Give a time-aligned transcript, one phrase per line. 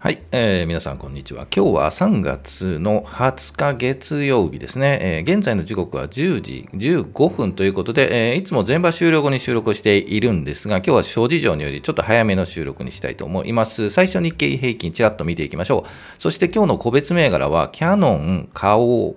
[0.00, 1.48] はい、えー、皆さんこんにちは。
[1.52, 4.98] 今日は3月の20日月曜日ですね。
[5.02, 13.90] えー、現在の時刻は10時15分ということで、えー、いつも全場終了後に収録しているんですが、今日は諸事情によりちょっと早めの収録にしたいと思います。
[13.90, 16.22] 最初日経平均ちらっと見ていきましょう。
[16.22, 19.16] そして今日の個別銘柄は、キャノン、花王、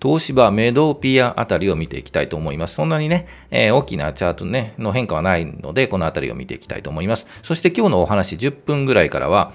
[0.00, 2.74] 東芝、メドピアあたりを見ていきたいと思います。
[2.74, 7.26] そんなにね、えー、大きなチャート、ね、の変化はないので、このあたりを見ていきたいと思います。
[7.42, 9.52] そして今日のお話10分ぐらいからは、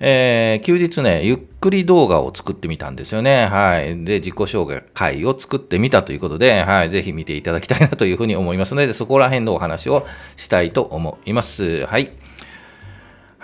[0.00, 3.46] えー、休日ね、ゆっくり動画を作ってみたんですよね。
[3.46, 4.04] はい。
[4.04, 6.90] で、自己紹介を作ってみたということで、はい。
[6.90, 11.86] ぜひ見ていただきたいなというふうに思いますので、そこら辺のお話をしたいと思います。
[11.86, 12.10] はい。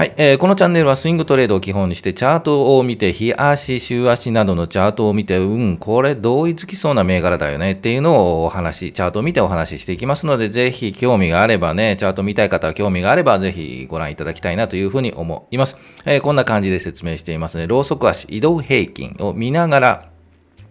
[0.01, 15.77] はい、えー、このチャンネルはスイングトレードを基本にしてチャートを見て、日足、週足などのチャートを見て、うん、これ同意つきそうな銘柄だよねっていうのをお話し、チャートを見てお話ししていきますので、ぜひ興味があればね、チャート見たい方は興味があれば、ぜひご覧いただきたいなというふうに思います。
[16.07, 17.67] えー、こんな感じで説明していますね。
[17.67, 20.09] ローソク足、移動平均を見ながら、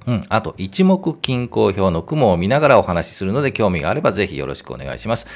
[0.08, 5.28] うん、あと、一目均衡表の雲を見ながらお話しするので、興味があればぜひよろしくお願いします。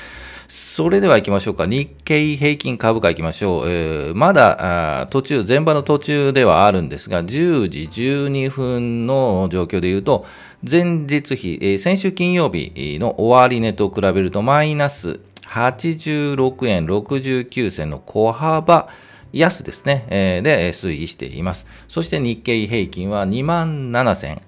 [0.48, 1.66] それでは行きましょうか。
[1.66, 3.70] 日経平均株価行きましょう。
[3.70, 10.26] えー、まだ途中、前場の途中ではあるんですが、10時12分の状況で言うと、
[10.70, 18.88] 前日比、えー、先週金曜日の終値と比べるとマイナス86円69銭の小幅
[19.34, 20.06] 安ですね、
[20.44, 21.66] で推移しています。
[21.90, 24.42] そして日経平均は2万7000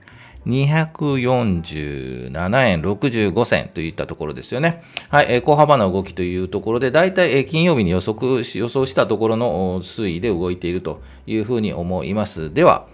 [0.46, 4.84] 247円65銭といったところですよね。
[5.10, 12.54] はい、小幅な動きというところで、大体、えー、金曜日に予測し、予想したところの推移で動いているというふうに思います。
[12.54, 12.86] では、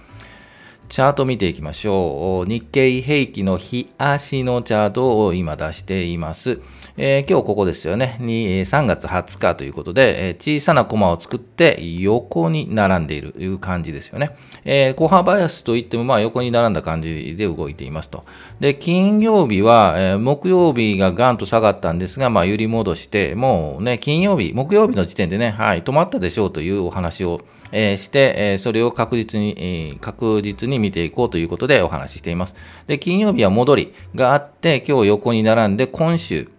[0.92, 2.50] チャート見ていきましょう。
[2.50, 6.60] 日経平均の日足のチャートを今出しています。
[6.98, 8.18] えー、今日ここですよね。
[8.20, 14.36] に3月20日ということで、え、小さなコマを作って横に並んでいるという感じですよね。
[14.66, 18.26] えー、小幅安といってもまあ横に並んだ感じで動いていますと。
[18.60, 27.40] で、金曜日は、え、木曜日がガンと下がったんですが、まあ揺り戻して、もうね、金曜日、木曜日の時点でね、はい、止まったでしょうというお話を
[27.72, 32.56] えして、えそれを確実に、え確実に見ていこうということでお話ししています。
[32.88, 36.50] で、金曜日は戻りがあって、今日横に並んで、今週、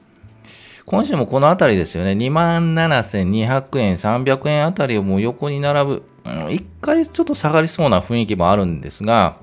[0.84, 6.02] 今週もこのあたりですよね、27,200円、300円あたりをもう横に並ぶ、
[6.50, 9.36] 一回ちょっと下がりそうな雰囲気もあるんですが、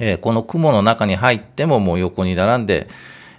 [0.00, 2.88] えー、この雲の中に入ってももう横に並んで、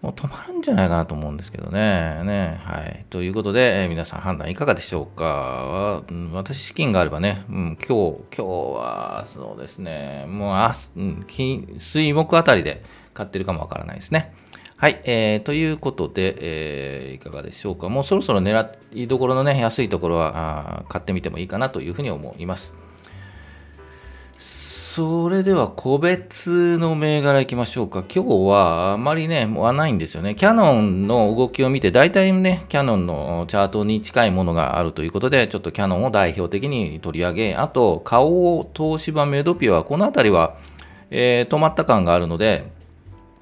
[0.00, 2.22] もう止まるんじゃないかなと思うんですけどね。
[2.24, 3.04] ねはい。
[3.10, 6.04] ということで、えー、皆さん判断いかがでしょうか？
[6.08, 14.32] うん私、資金があればね、うん、今日、今日は、そうですね、もう明日、うん、金水木あたりで買ってるかもわからないですね。
[14.76, 17.88] はい、えー、ということで、えー、いかがでしょうか？
[17.88, 22.72] もうそろそろ狙いどころのね、安いところはあ買ってみてもいいかなというふうに思います。
[24.98, 28.02] それでは個別の銘柄いきましょうか。
[28.12, 30.34] 今日はあまりね、もうないんですよね。
[30.34, 40.56] キャノンの動きを見て、大体ね、キャノンのチャートに近いものがあるということで、ちょっとキャノンを代表的に取り上げ、あと、顔を東芝メドピアは、この辺りは、
[41.12, 42.68] えー、止まった感があるので、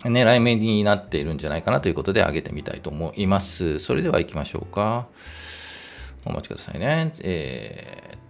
[0.05, 3.79] 狙い目になっているんじゃないかなということで上げてみたいと思います。
[3.79, 5.06] それでは行きましょうか。
[6.26, 7.14] お待ちくださいね。
[7.20, 8.25] えー、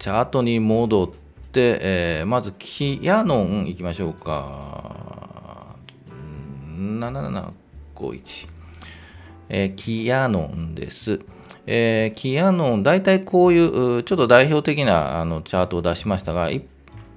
[0.00, 1.08] チャートに戻っ
[1.52, 5.76] て、えー、まずキヤノンいきましょうか。
[6.78, 8.48] 7751。
[9.50, 11.20] えー、キアノンです。
[11.66, 16.48] えー、キアノン、大体こういう、ちょっと代表的なあのチャートを出しましたが、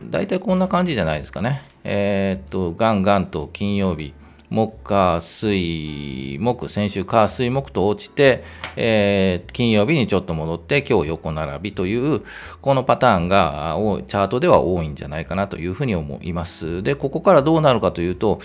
[0.03, 1.63] 大体こんな感じじゃないですかね。
[1.85, 4.13] えー、っと、ガンガンと金曜日、
[4.53, 8.43] 木、火、水、木、先週火、水、木と落ちて、
[8.75, 12.21] えー、金曜日にちょっと戻って、今日横並びという、
[12.61, 13.75] このパターンが
[14.07, 16.83] チャートでは多いんじゃないかなというふうに思います。
[16.83, 18.39] で、ここからどうなるかというと、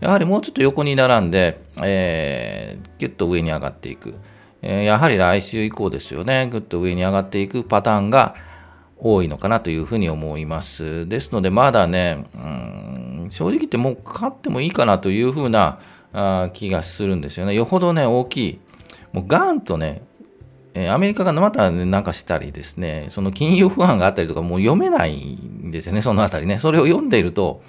[0.00, 4.14] やはりもうちょっと横に並んで、えー、ギュッと上に上がっていく。
[4.62, 8.34] えー、やはり来週以降ですよね、ぐっと上に上がっていくパターンが
[9.04, 11.08] 多いのかなというふうに思います。
[11.08, 15.80] ですので、まだね、うん正直言ってもう勝ってもいいかなというふうな
[16.12, 17.54] あ気がするんですよね。
[17.54, 18.60] よほどね、大きい。
[19.12, 20.02] もうガンとね、
[20.74, 26.58] えアメリカがまたなんかしたりですね、その金融不安があったりとか、もう読めないんですよね、そのあたりね。
[26.58, 27.62] それを読んでいると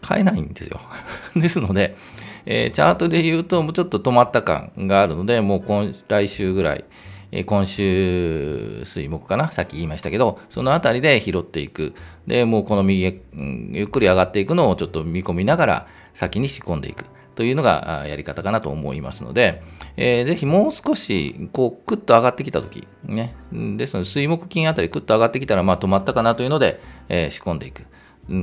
[0.00, 0.80] 買えないんですよ。
[1.36, 1.96] ですので、
[2.46, 6.84] えー、チャートで言うと、もうちょっと止まった感があるので、もう今来週ぐらい、
[7.30, 11.94] え今週水木かなさっき言いましたけどその辺りで拾っていく。
[12.26, 17.04] でもうこの右へ、うん、ゆっくり上がっていくのをちょっと見込みながら先に仕込んでいく。
[17.34, 19.62] というのがやり方かなと思いますので、
[19.96, 27.84] えー、ぜひもう少しこうクッと上がってきたとき、ね、ですので水木金あたりクッと上がってきたらまあ止まったかなというので、えー、仕込んでいく。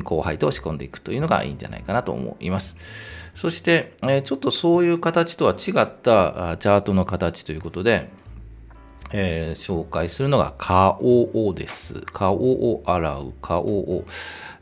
[0.04, 2.78] 後輩と仕込んでいくというのがいいんじゃないかなと思います。
[3.36, 5.58] そして、えー、ちょっとそういう形とは違っ
[6.02, 8.10] たチャートの形ということで、
[9.18, 12.02] えー、紹介するのが顔をです。
[12.12, 14.04] 顔を洗う、顔を、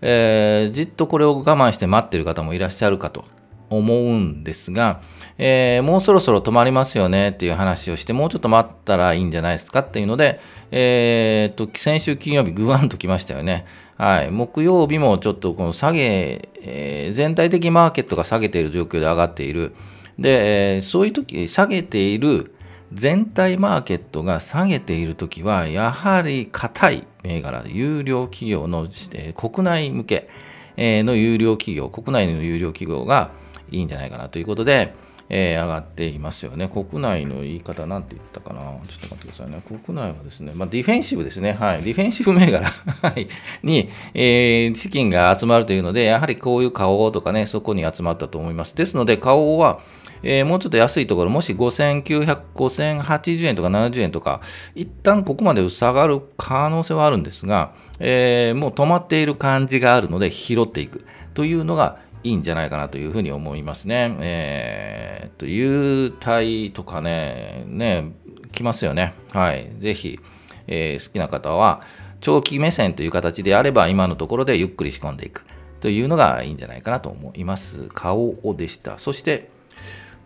[0.01, 3.25] えー、じっとこれを我慢して待ってる方もいらっしゃるかと
[3.71, 5.01] 思うんですが、
[5.39, 10.39] えー、もうそろそろ止まりますよねっていう話をして、もうちょっと待ったらいいんじゃないですかっていうので、
[10.69, 13.65] えー、と、先週金曜日ぐわんと来ましたよね。
[13.97, 14.29] はい。
[14.29, 19.73] 木曜日もちょっとこの下げ、え、全体的マーケットが下げている状況で上がっている。
[20.19, 22.53] で、え、そういう時、下げている
[22.91, 30.29] 全体マーケットが下げているときは、やはり硬い銘柄、有料企業の、え国内向け
[30.77, 33.31] の有料企業、国内の有料企業が
[33.71, 34.93] いいんじゃないかなということで、
[35.29, 36.67] えー、上がっていますよね。
[36.67, 38.59] 国内の言い方なんて言ったかな？
[38.87, 39.63] ちょっと待ってくださいね。
[39.67, 41.53] 国内はですね、まあ、ディフェンシブですね。
[41.53, 41.81] はい。
[41.81, 42.69] ディフェンシブ銘柄
[43.63, 48.75] に、えー、資金が集まるというので、やはりこういう顔とかね、そこに集まったと思います。
[48.75, 49.79] ですので、顔は、
[50.23, 54.41] えー、もうちょっと安いところ、もし5900、5080円とか70円とか、
[54.73, 64.15] 一旦ここまで下がる可能性はあるんですが、えー、もう止まっている感じがあるので、拾っていくというのがいいんじゃないかなというふうに思いますね。
[64.21, 68.13] えー、と、優待とかね、ね、
[68.53, 69.13] 来ますよね。
[69.33, 69.71] はい。
[69.79, 70.19] ぜひ、
[70.67, 71.81] えー、好きな方は、
[72.21, 75.43] 長期目線という形であれば、今のところでゆっくり仕込んでいく
[75.81, 77.89] というのがいいんじゃないかなと思います。
[77.93, 78.97] 顔をでした。
[78.97, 79.49] そして、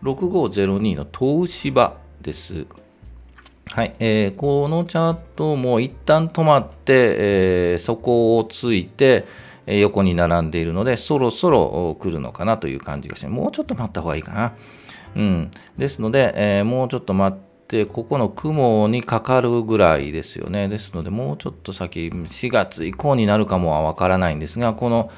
[0.02, 2.66] 6502の東芝です。
[3.66, 9.26] はい、えー、このチャートも一旦止まって、えー、底をついて、
[9.66, 14.54] え、横に並んでいるので、そろそろ来るのかなという感じがして、もうちょっと待った方がいいかな。
[15.14, 20.68] うん、ですので、えー、もうちょっと待って、ここの雲にかかるぐらいですよね。
[20.68, 25.10] ですので、もうちょっと先、4月以降になるかもはわからないんですが、この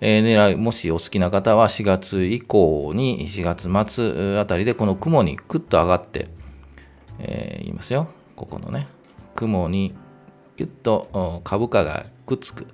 [0.00, 6.28] え、狙い、もしお好きな方は4月以降に、4月末あたりでこの雲にクッと上がって、
[7.18, 8.08] えー、言いますよ。
[8.34, 8.88] ここのね、
[9.34, 9.94] 雲に
[10.56, 12.66] ギュッと株価がくっつく。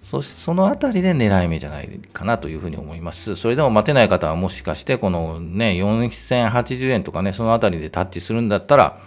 [0.00, 3.34] そそのあたりで狙い目じゃないかなというふうに思います。
[3.34, 9.00] それでも待てない方はもしかしてこのね、4080円とかね、そのあたりでタッチするんだったら、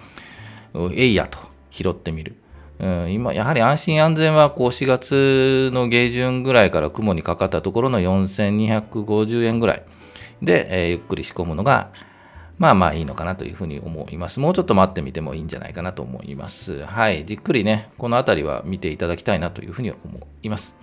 [0.94, 2.36] えいやと拾ってみる。
[2.82, 9.84] うん、今、やはり安心安全はこう4月の下旬ぐらいから雲にかかったところの4250円ぐらい
[10.42, 11.92] で、えー、ゆっくり仕込むのが、
[12.58, 14.40] まあまあいいのかなというふうに思います。
[14.40, 16.84] もうちょっと待ってみてもいいんじゃないかなと思います。
[16.84, 17.24] はい。
[17.26, 20.00] じっくりね、このあたりは見ていただきたいなというふうに思
[20.42, 20.76] います。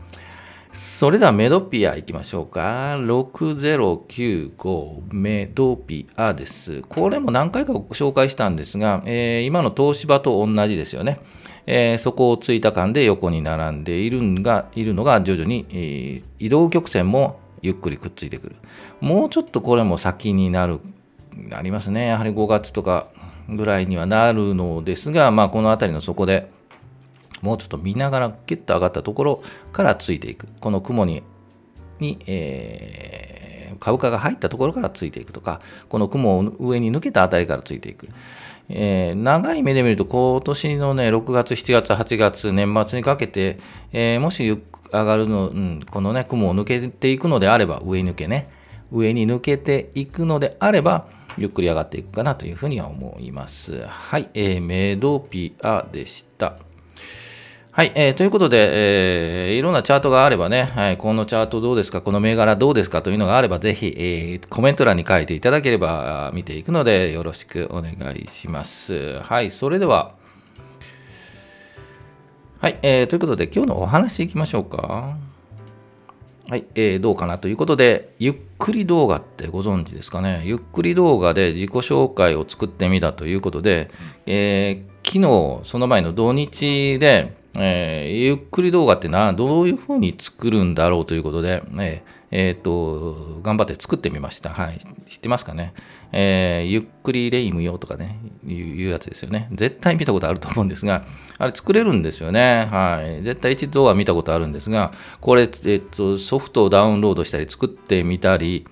[0.73, 2.97] それではメドピア行きましょうか。
[2.99, 6.83] 6095メドピアです。
[6.83, 11.19] これも何回か紹介したんですが、えー、今の東芝と同じですよね。
[11.71, 18.57] えー、そこをついた間で横に並んでいるのがいるのが徐々に、えー、移動曲線もゆっくりくっついてくる。
[19.03, 20.81] もうちょっとこれも先になる、
[21.53, 22.07] ありますね。
[22.07, 23.09] やはり5月とか
[23.51, 26.51] ぐらいにはなるのですが、まあ、この辺りの底で
[27.43, 30.49] もうちょっと見ながらキュッと上がったところからついていく。
[30.61, 31.23] この雲に、
[32.01, 33.38] にえー、
[33.81, 38.09] 株価が入ったところからついていくとか、この雲を上に抜けたあたりからついていく。
[38.71, 43.59] えー、長い目で見ると、今年のね、6月、7月、8月、年末にかけて、
[43.93, 44.47] えー、もし
[44.93, 48.51] 上がるの、うん、このね、雲を抜けていくのであれば、上抜けね、
[48.93, 51.07] 上に抜けていくのであれば、
[51.39, 53.85] ゆっくり上がっていくかなというふうには思います。
[53.87, 56.57] はい、えー、メドピアでした。
[57.79, 69.21] はい、えー、ということで、えー、いろんなチャートがあればね、はい、このチャートどうですか、この銘柄どうですかというのがあれば、ぜひ、えー、コメント欄に書いていただければ見ていくので、よろしくお願いします。
[69.21, 70.17] はい、それでは、
[72.59, 75.17] はい、えー、ということで、今日のお話いきましょうか。
[76.51, 80.43] はい、えー、どうかなということで、ゆっくり動画ってご存知ですかね。
[80.45, 83.89] ゆっくり動画で自己紹介を作ってみたということで、
[84.27, 94.51] えー、昨日、その前の土日で、えー、ゆっくり動画ってな、どういうふうに作るんだろうということで、えーえっ、ー、と、頑張って作ってみました。
[94.51, 94.79] はい。
[95.07, 95.73] 知ってますかね？
[96.13, 99.49] えー、ゆっくりレイムよとかね、いうやつですよね。
[99.53, 101.07] 絶対見たことあると思うんですが、
[101.39, 102.69] あれ作れるんですよね。
[102.71, 103.23] はい。
[103.23, 108.67] 絶対一度は見たことあるんですが、これ、えっ、ー、と、ソフトをダウンロードしたり作ってみたり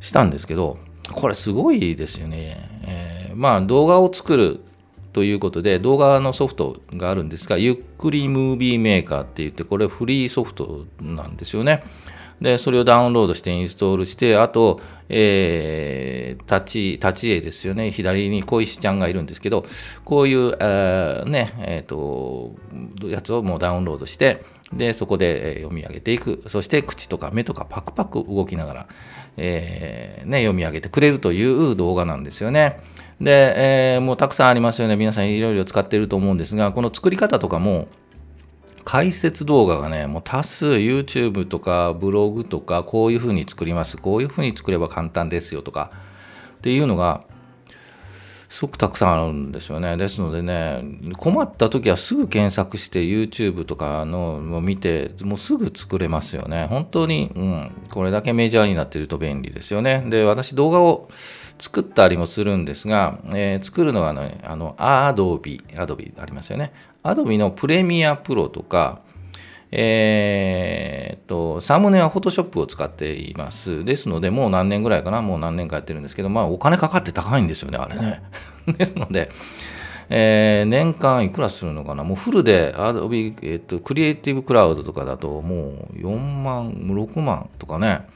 [0.00, 0.78] したんですけど、
[1.12, 2.80] これすごいですよね。
[2.86, 4.60] えー、まあ動画を作る
[5.18, 11.82] ということで、動画のソフトがあるんですが、ゆっくりムービーメーカーって言って、これフリーソフトなんですよね。
[12.40, 17.90] で、それをダウンロードしてインストールして、あと、えー、立ち、立ち絵ですよね。
[17.90, 19.64] 左に小石ちゃんがいるんですけど、
[20.04, 22.54] こういう、えー、ね、えっ、ー、と、
[23.02, 26.44] やつをもうダウンロードして、で、そこで読み上げていく。
[26.46, 28.88] そして口とか目とかパクパク動きながら、
[29.36, 32.78] えー、ね、読み上げてくれるという動画なんですよね。
[33.20, 34.96] で、えー、もうたくさんありますよね。
[34.96, 37.88] 皆さんいろいろ使ってると思うんですが、この作り方とかも、
[38.84, 43.96] 解説動画がね、もう多数 YouTube とかブログとか、こういうふうに作ります。
[43.96, 45.90] こういうふうに作れば簡単ですよとか、
[46.58, 47.24] っていうのが、
[48.48, 49.96] すごくたくさんあるんですよね。
[49.96, 50.82] ですのでね、
[51.18, 56.66] 困った時はすぐ検索して YouTube とかのを見て、もうすぐ作れますよね。
[56.70, 60.02] 本当に、うん、これだけメジャーになってると便利ですよね。
[60.08, 61.10] で、私動画を
[61.58, 66.72] 作ったりもするんですが、えー、作るのはね、あの、Adobe、Adobe ありますよね。
[67.02, 69.02] Adobe のプレミアプロとか、
[69.70, 73.84] えー、と、サムネは Photoshop を使っています。
[73.84, 78.22] ですので、もう何年ぐらいかな、もう何年かやってるんですけど、まあ、お金かかって高いんですよね、あれね。
[78.78, 79.30] ですので、
[80.10, 82.02] えー、年間いくらするのかな？
[82.02, 88.06] もうフルで Adobe、えっと、クリエイティブクラウドとかだともう4万、6万とかね、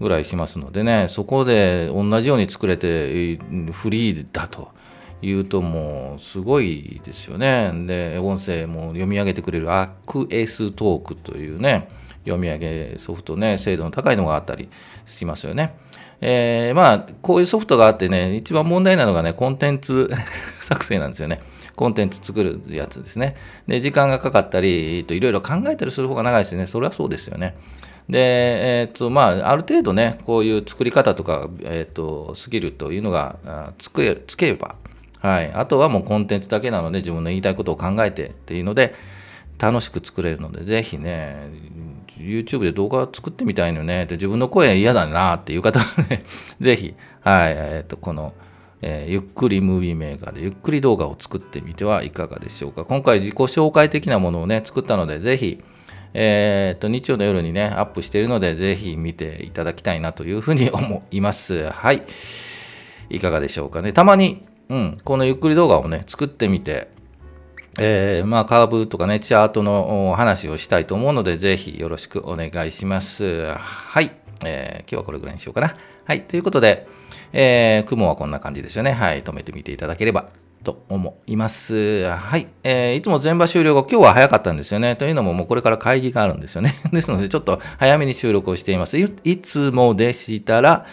[0.00, 3.36] ぐらいしますのでね、そこで同じように作れて
[3.72, 4.70] フリーだと
[5.20, 7.72] いうともうすごいですよね。
[7.86, 11.88] で、音声も読み上げてくれるアクエストークというね、
[12.24, 14.68] 読み上げソフトね、精度の高いのがあったり
[15.06, 15.76] しますよね。
[16.20, 20.10] えー、まあ、こういうソフトがあってね、一番問題なのがね、コンテンツ
[20.60, 21.40] 作成なんですよね。
[21.76, 23.36] コンテンツ作るやつですね。
[23.68, 26.66] で、時間がかかったり、いろいろ考えたりする方が長いですね。
[26.66, 27.54] それはそうですよね。
[28.08, 34.74] で、えっ、と、まあ、ある程度ね、こういう作り方とか、えっ、と、スキルというのがつけつければ、
[35.20, 35.52] はい。
[35.52, 38.94] あとはもうコンテンツだけなので、自分の言いたいことを考えてっていうので、
[39.58, 41.50] 楽しく作れるので、ぜひね、
[42.16, 46.20] YouTube で動画作ってみたいのね、で自分の声嫌だなっていう方はね、
[46.60, 48.32] ぜひ、はい、えっ、と、この、
[48.80, 52.84] えー、ゆっくりムービーメーカーでゆっくり動画を作ってみてはいかがでしょうか。
[52.84, 55.60] 今回自己紹介的なものをね、作ったので、ぜひ、
[56.14, 61.68] え、ー、と、日曜の夜にね、アップしているので、ぜひ見ていただきたいなというふうに思います。
[61.70, 62.02] はい。
[63.10, 63.92] いかがでしょうかね。
[63.92, 66.88] たまに、うん、このゆっくり動画をね、作ってみて、
[67.78, 73.46] えー、まあ、カーブとかね、チャートの話をしたいと思うので、ぜひよろしくお願いします。
[73.54, 74.10] はい。
[74.44, 75.76] えー、今日はこれぐらいにしようかな。
[76.04, 76.22] はい。
[76.22, 76.88] ということで、
[77.32, 78.92] えー、雲はこんな感じですよね。
[78.92, 79.22] はい。
[79.22, 80.28] 止めてみていただければ
[80.64, 82.08] と思います。
[82.08, 82.48] はい。
[82.64, 84.96] えー、いつも全場終了後、今日は早かったんですよね。
[84.96, 86.74] というのも、もうこれから会議があるんですよね。
[86.92, 88.98] ですので、ちょっと早めに収録をしています。
[88.98, 89.08] い
[89.38, 90.84] つもでしたら、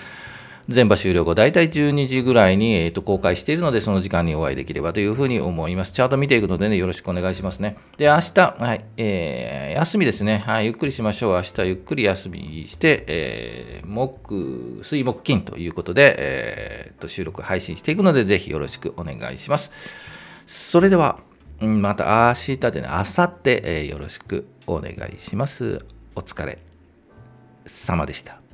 [0.67, 5.93] 全場終了後、大体12時ぐらいに、えー、と公開しているので、その時間にお会いできればというふうに思います。
[5.93, 7.77] チャート見ていくのでね、よろしくお願いしますね。
[7.97, 10.39] で、明日、はい、えー、休みですね。
[10.39, 11.35] はい、ゆっくりしましょう。
[11.35, 19.71] 明日ゆっくり休みして、えー、木、水木金ということで、えー、と収録配信していくので、ぜひよろしくお願いします。
[20.47, 21.19] それでは、
[21.59, 25.85] また明日じゃない、明後日、えー、よろしくお願いします。
[26.15, 26.57] お疲れ
[27.67, 28.44] 様でした。